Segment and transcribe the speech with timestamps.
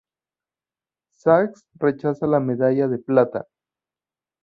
[1.13, 3.45] Sax rechaza la medalla de plata.